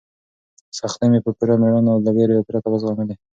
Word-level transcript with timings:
سختۍ 0.77 1.07
مې 1.11 1.19
په 1.25 1.31
پوره 1.37 1.55
مېړانه 1.61 1.89
او 1.93 1.99
له 2.05 2.11
وېرې 2.15 2.45
پرته 2.47 2.67
وزغملې. 2.69 3.15